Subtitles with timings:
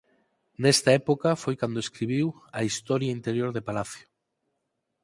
[0.63, 4.07] Nesta época foi cando escribiu a "Historia Interior de Palacio".